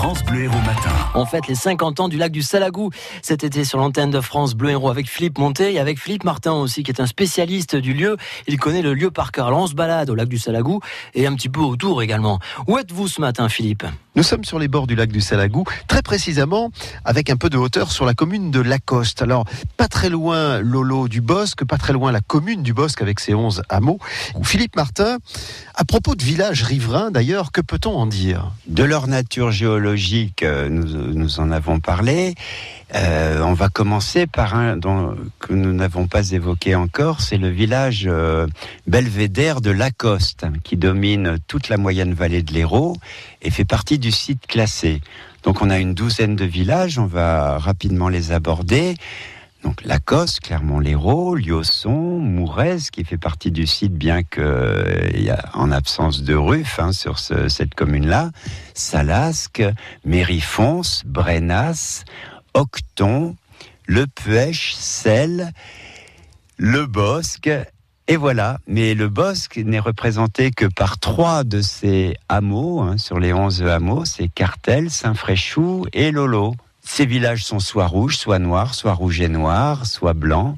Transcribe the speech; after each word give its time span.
France 0.00 0.24
Bleu 0.24 0.44
Héros 0.44 0.60
Matin. 0.60 0.94
On 1.14 1.26
fête 1.26 1.46
les 1.46 1.54
50 1.54 2.00
ans 2.00 2.08
du 2.08 2.16
lac 2.16 2.32
du 2.32 2.40
Salagou 2.40 2.88
cet 3.20 3.44
été 3.44 3.64
sur 3.64 3.78
l'antenne 3.78 4.10
de 4.10 4.22
France 4.22 4.54
Bleu 4.54 4.70
Héros 4.70 4.88
avec 4.88 5.06
Philippe 5.06 5.36
Monté 5.36 5.74
et 5.74 5.78
avec 5.78 6.00
Philippe 6.00 6.24
Martin 6.24 6.54
aussi 6.54 6.82
qui 6.82 6.90
est 6.90 7.02
un 7.02 7.06
spécialiste 7.06 7.76
du 7.76 7.92
lieu. 7.92 8.16
Il 8.46 8.58
connaît 8.58 8.80
le 8.80 8.94
lieu 8.94 9.10
par 9.10 9.30
cœur. 9.30 9.48
Alors 9.48 9.60
on 9.60 9.66
se 9.66 9.74
balade 9.74 10.08
au 10.08 10.14
lac 10.14 10.26
du 10.26 10.38
Salagou 10.38 10.80
et 11.12 11.26
un 11.26 11.34
petit 11.34 11.50
peu 11.50 11.60
autour 11.60 12.00
également. 12.00 12.38
Où 12.66 12.78
êtes-vous 12.78 13.08
ce 13.08 13.20
matin 13.20 13.50
Philippe? 13.50 13.84
Nous 14.20 14.24
sommes 14.24 14.44
sur 14.44 14.58
les 14.58 14.68
bords 14.68 14.86
du 14.86 14.96
lac 14.96 15.10
du 15.10 15.22
Salagou, 15.22 15.64
très 15.88 16.02
précisément 16.02 16.70
avec 17.06 17.30
un 17.30 17.36
peu 17.36 17.48
de 17.48 17.56
hauteur 17.56 17.90
sur 17.90 18.04
la 18.04 18.12
commune 18.12 18.50
de 18.50 18.60
Lacoste. 18.60 19.22
Alors 19.22 19.46
pas 19.78 19.88
très 19.88 20.10
loin 20.10 20.60
Lolo 20.60 21.08
du 21.08 21.22
Bosque, 21.22 21.64
pas 21.64 21.78
très 21.78 21.94
loin 21.94 22.12
la 22.12 22.20
commune 22.20 22.62
du 22.62 22.74
Bosque 22.74 23.00
avec 23.00 23.18
ses 23.18 23.32
11 23.32 23.62
hameaux. 23.70 23.98
Philippe 24.42 24.76
Martin, 24.76 25.16
à 25.74 25.86
propos 25.86 26.16
de 26.16 26.22
villages 26.22 26.64
riverains 26.64 27.10
d'ailleurs, 27.10 27.50
que 27.50 27.62
peut-on 27.62 27.92
en 27.92 28.04
dire? 28.04 28.52
De 28.66 28.84
leur 28.84 29.06
nature 29.06 29.52
géologique, 29.52 30.42
euh, 30.42 30.68
nous, 30.68 31.14
nous 31.14 31.40
en 31.40 31.50
avons 31.50 31.80
parlé. 31.80 32.34
Euh, 32.94 33.40
on 33.42 33.54
va 33.54 33.68
commencer 33.68 34.26
par 34.26 34.54
un 34.54 34.76
dont, 34.76 35.16
que 35.38 35.54
nous 35.54 35.72
n'avons 35.72 36.08
pas 36.08 36.30
évoqué 36.32 36.74
encore, 36.74 37.20
c'est 37.20 37.36
le 37.36 37.48
village 37.48 38.04
euh, 38.06 38.46
belvédère 38.86 39.60
de 39.60 39.70
Lacoste, 39.70 40.46
qui 40.64 40.76
domine 40.76 41.38
toute 41.46 41.68
la 41.68 41.76
moyenne 41.76 42.14
vallée 42.14 42.42
de 42.42 42.52
l'Hérault 42.52 42.96
et 43.42 43.50
fait 43.50 43.64
partie 43.64 43.98
du 43.98 44.09
site 44.10 44.46
classé. 44.46 45.00
Donc 45.42 45.62
on 45.62 45.70
a 45.70 45.78
une 45.78 45.94
douzaine 45.94 46.36
de 46.36 46.44
villages, 46.44 46.98
on 46.98 47.06
va 47.06 47.58
rapidement 47.58 48.08
les 48.08 48.32
aborder. 48.32 48.96
Donc 49.62 49.84
Lacoste, 49.84 50.40
Clermont-Lérault, 50.40 51.34
Liosson, 51.34 52.18
Mourez, 52.18 52.78
qui 52.90 53.04
fait 53.04 53.18
partie 53.18 53.50
du 53.50 53.66
site, 53.66 53.92
bien 53.92 54.22
que 54.22 55.10
il 55.14 55.22
y 55.22 55.30
a 55.30 55.50
en 55.52 55.70
absence 55.70 56.22
de 56.22 56.34
Ruff 56.34 56.78
hein, 56.78 56.92
sur 56.92 57.18
ce, 57.18 57.48
cette 57.48 57.74
commune-là, 57.74 58.30
Salasque, 58.72 59.62
Mérifons, 60.04 61.02
Brenas, 61.04 62.04
Octon, 62.54 63.36
Le 63.86 64.06
Puech, 64.06 64.74
Selle, 64.78 65.52
Le 66.56 66.86
Bosque. 66.86 67.50
Et 68.10 68.16
voilà, 68.16 68.58
mais 68.66 68.94
le 68.94 69.08
Bosque 69.08 69.58
n'est 69.58 69.78
représenté 69.78 70.50
que 70.50 70.66
par 70.66 70.98
trois 70.98 71.44
de 71.44 71.60
ces 71.60 72.16
hameaux, 72.28 72.80
hein, 72.80 72.98
sur 72.98 73.20
les 73.20 73.32
onze 73.32 73.62
hameaux, 73.62 74.04
c'est 74.04 74.26
Cartel, 74.26 74.90
Saint-Fréchou 74.90 75.86
et 75.92 76.10
Lolo. 76.10 76.56
Ces 76.82 77.06
villages 77.06 77.44
sont 77.44 77.60
soit 77.60 77.86
rouges, 77.86 78.16
soit 78.16 78.40
noirs, 78.40 78.74
soit 78.74 78.94
rouges 78.94 79.20
et 79.20 79.28
noirs, 79.28 79.86
soit 79.86 80.12
blancs, 80.12 80.56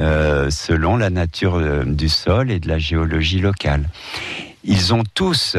euh, 0.00 0.50
selon 0.50 0.96
la 0.96 1.08
nature 1.08 1.54
euh, 1.54 1.84
du 1.84 2.08
sol 2.08 2.50
et 2.50 2.58
de 2.58 2.66
la 2.66 2.80
géologie 2.80 3.38
locale. 3.38 3.88
Ils 4.64 4.92
ont 4.92 5.04
tous 5.14 5.56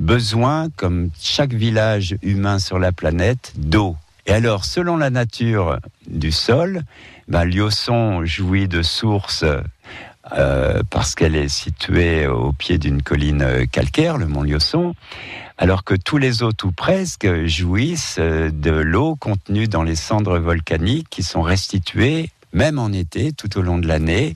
besoin, 0.00 0.70
comme 0.74 1.10
chaque 1.20 1.52
village 1.52 2.16
humain 2.20 2.58
sur 2.58 2.80
la 2.80 2.90
planète, 2.90 3.52
d'eau. 3.54 3.94
Et 4.26 4.32
alors, 4.32 4.64
selon 4.64 4.96
la 4.96 5.10
nature 5.10 5.78
du 6.08 6.32
sol, 6.32 6.82
ben, 7.28 7.44
Liosson 7.44 8.24
jouit 8.24 8.66
de 8.66 8.82
sources 8.82 9.44
euh, 10.32 10.82
parce 10.90 11.14
qu'elle 11.14 11.36
est 11.36 11.48
située 11.48 12.26
au 12.26 12.52
pied 12.52 12.78
d'une 12.78 13.02
colline 13.02 13.66
calcaire, 13.70 14.18
le 14.18 14.26
mont 14.26 14.42
Liosson, 14.42 14.94
alors 15.56 15.84
que 15.84 15.94
tous 15.94 16.18
les 16.18 16.42
autres 16.42 16.66
ou 16.66 16.72
presque 16.72 17.46
jouissent 17.46 18.18
de 18.18 18.70
l'eau 18.70 19.16
contenue 19.16 19.68
dans 19.68 19.82
les 19.82 19.96
cendres 19.96 20.38
volcaniques 20.38 21.08
qui 21.10 21.22
sont 21.22 21.42
restituées 21.42 22.30
même 22.52 22.78
en 22.78 22.92
été, 22.92 23.32
tout 23.32 23.58
au 23.58 23.62
long 23.62 23.78
de 23.78 23.86
l'année, 23.86 24.34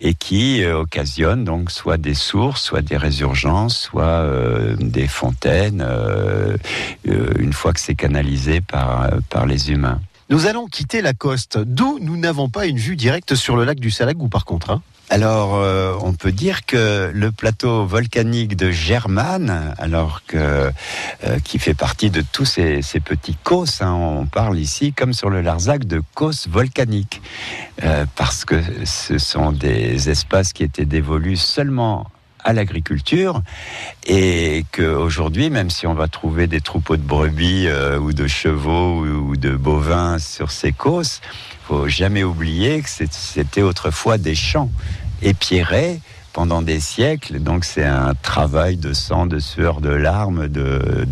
et 0.00 0.14
qui 0.14 0.62
euh, 0.62 0.78
occasionnent 0.78 1.44
donc 1.44 1.70
soit 1.70 1.96
des 1.96 2.14
sources, 2.14 2.62
soit 2.62 2.82
des 2.82 2.96
résurgences, 2.96 3.76
soit 3.76 4.04
euh, 4.04 4.76
des 4.78 5.08
fontaines, 5.08 5.82
euh, 5.86 6.56
euh, 7.08 7.32
une 7.38 7.52
fois 7.52 7.72
que 7.72 7.80
c'est 7.80 7.94
canalisé 7.94 8.60
par, 8.60 9.10
par 9.30 9.46
les 9.46 9.70
humains. 9.70 10.00
Nous 10.30 10.46
allons 10.46 10.66
quitter 10.66 11.02
la 11.02 11.12
côte, 11.12 11.58
d'où 11.58 11.98
nous 12.00 12.16
n'avons 12.16 12.48
pas 12.48 12.66
une 12.66 12.78
vue 12.78 12.96
directe 12.96 13.34
sur 13.34 13.56
le 13.56 13.64
lac 13.64 13.78
du 13.78 13.90
Salagou 13.90 14.28
par 14.28 14.44
contre. 14.44 14.70
Hein 14.70 14.82
alors, 15.10 15.56
euh, 15.56 15.94
on 16.00 16.14
peut 16.14 16.32
dire 16.32 16.64
que 16.64 17.10
le 17.12 17.30
plateau 17.30 17.84
volcanique 17.84 18.56
de 18.56 18.70
Germane, 18.70 19.74
alors 19.76 20.22
que 20.26 20.70
euh, 21.24 21.38
qui 21.44 21.58
fait 21.58 21.74
partie 21.74 22.08
de 22.08 22.22
tous 22.32 22.46
ces, 22.46 22.80
petits 23.04 23.36
causes, 23.44 23.82
hein, 23.82 23.92
on 23.92 24.24
parle 24.24 24.58
ici 24.58 24.94
comme 24.94 25.12
sur 25.12 25.28
le 25.28 25.42
Larzac 25.42 25.84
de 25.84 26.02
causes 26.14 26.48
volcaniques, 26.48 27.20
euh, 27.82 28.06
parce 28.16 28.46
que 28.46 28.56
ce 28.84 29.18
sont 29.18 29.52
des 29.52 30.08
espaces 30.08 30.54
qui 30.54 30.62
étaient 30.62 30.86
dévolus 30.86 31.36
seulement 31.36 32.06
à 32.44 32.52
l'agriculture 32.52 33.42
et 34.06 34.64
qu'aujourd'hui, 34.72 35.50
même 35.50 35.70
si 35.70 35.86
on 35.86 35.94
va 35.94 36.08
trouver 36.08 36.46
des 36.46 36.60
troupeaux 36.60 36.96
de 36.96 37.02
brebis 37.02 37.66
euh, 37.66 37.98
ou 37.98 38.12
de 38.12 38.26
chevaux 38.26 39.04
ou, 39.04 39.36
de 39.36 39.56
bovins 39.56 40.18
sur 40.18 40.50
ces 40.50 40.72
causes, 40.72 41.20
faut 41.66 41.88
jamais 41.88 42.22
oublier 42.22 42.82
que 42.82 42.88
c'était 43.10 43.62
autrefois 43.62 44.18
des 44.18 44.34
champs 44.34 44.70
épierrés 45.22 46.00
pendant 46.34 46.60
des 46.60 46.80
siècles. 46.80 47.38
Donc 47.38 47.64
c'est 47.64 47.84
un 47.84 48.12
travail 48.14 48.76
de 48.76 48.92
sang, 48.92 49.26
de 49.26 49.38
sueur, 49.38 49.80
de 49.80 49.88
larmes 49.88 50.48
de, 50.48 51.06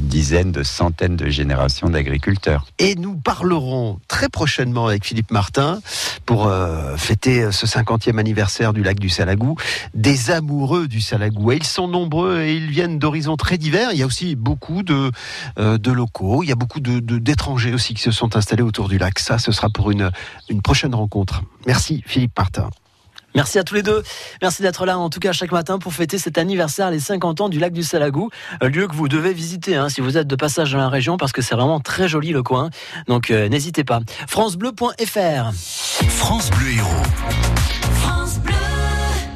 dizaines, 0.00 0.52
de 0.52 0.62
centaines 0.62 1.16
de 1.16 1.28
générations 1.28 1.90
d'agriculteurs. 1.90 2.64
Et 2.78 2.94
nous 2.94 3.16
parlerons 3.16 3.98
très 4.08 4.28
prochainement 4.30 4.86
avec 4.86 5.04
Philippe 5.04 5.32
Martin 5.32 5.80
pour 6.24 6.46
euh, 6.46 6.96
fêter 6.96 7.50
ce 7.52 7.66
50e 7.66 8.18
anniversaire 8.18 8.72
du 8.72 8.82
lac 8.82 8.98
du 8.98 9.10
Salagou, 9.10 9.56
des 9.94 10.30
amoureux 10.30 10.86
du 10.86 11.00
Salagou. 11.00 11.52
Et 11.52 11.56
ils 11.56 11.64
sont 11.64 11.88
nombreux 11.88 12.40
et 12.40 12.54
ils 12.54 12.70
viennent 12.70 12.98
d'horizons 12.98 13.36
très 13.36 13.58
divers. 13.58 13.90
Il 13.92 13.98
y 13.98 14.02
a 14.02 14.06
aussi 14.06 14.36
beaucoup 14.36 14.84
de, 14.84 15.10
euh, 15.58 15.76
locaux, 15.88 16.42
il 16.44 16.48
y 16.48 16.52
a 16.52 16.56
beaucoup 16.56 16.80
d'étrangers 16.80 17.74
aussi 17.74 17.94
qui 17.94 18.02
se 18.02 18.12
sont 18.12 18.36
installés 18.36 18.62
autour 18.62 18.88
du 18.88 18.98
lac. 18.98 19.18
Ça, 19.18 19.38
ce 19.38 19.50
sera 19.50 19.68
pour 19.70 19.90
une 19.90 20.12
prochaine 20.62 20.94
rencontre. 20.94 21.42
Merci 21.66 22.04
Philippe 22.06 22.38
Martin. 22.38 22.70
Merci 23.38 23.60
à 23.60 23.62
tous 23.62 23.76
les 23.76 23.84
deux. 23.84 24.02
Merci 24.42 24.62
d'être 24.62 24.84
là, 24.84 24.98
en 24.98 25.10
tout 25.10 25.20
cas, 25.20 25.30
chaque 25.30 25.52
matin 25.52 25.78
pour 25.78 25.94
fêter 25.94 26.18
cet 26.18 26.38
anniversaire, 26.38 26.90
les 26.90 26.98
50 26.98 27.40
ans 27.40 27.48
du 27.48 27.60
lac 27.60 27.72
du 27.72 27.84
Salagou. 27.84 28.30
Un 28.60 28.66
lieu 28.66 28.88
que 28.88 28.96
vous 28.96 29.06
devez 29.06 29.32
visiter 29.32 29.76
hein, 29.76 29.88
si 29.88 30.00
vous 30.00 30.18
êtes 30.18 30.26
de 30.26 30.34
passage 30.34 30.72
dans 30.72 30.78
la 30.78 30.88
région 30.88 31.16
parce 31.18 31.30
que 31.30 31.40
c'est 31.40 31.54
vraiment 31.54 31.78
très 31.78 32.08
joli 32.08 32.30
le 32.30 32.42
coin. 32.42 32.70
Donc 33.06 33.30
euh, 33.30 33.48
n'hésitez 33.48 33.84
pas. 33.84 34.00
FranceBleu.fr 34.26 35.52
France 36.08 36.50
Bleu. 36.50 36.82